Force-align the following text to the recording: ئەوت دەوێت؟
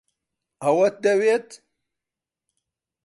ئەوت 0.63 0.95
دەوێت؟ 1.03 1.47